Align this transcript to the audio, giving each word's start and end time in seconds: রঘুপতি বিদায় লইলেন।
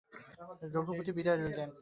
রঘুপতি 0.73 1.11
বিদায় 1.17 1.37
লইলেন। 1.41 1.69